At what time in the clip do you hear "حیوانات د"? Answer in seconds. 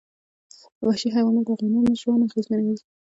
1.15-1.49